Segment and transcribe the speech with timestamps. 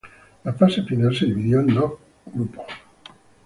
[0.45, 1.91] La fase final se dividió en dos
[2.25, 2.65] grupos.